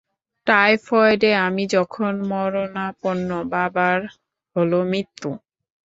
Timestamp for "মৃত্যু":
4.91-5.29